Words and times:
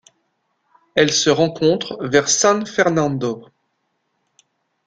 Elle 0.95 1.11
se 1.13 1.29
rencontre 1.29 2.03
vers 2.03 2.27
San 2.27 2.65
Fernando. 2.65 3.45